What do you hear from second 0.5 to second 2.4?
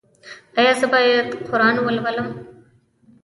ایا زه باید قرآن ولولم؟